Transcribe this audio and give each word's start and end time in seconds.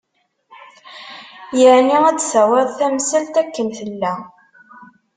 Yeεni 1.59 1.97
ad 2.09 2.15
d-tawiḍ 2.17 2.69
tamsalt 2.77 3.35
akken 3.41 3.67
tella. 3.77 4.13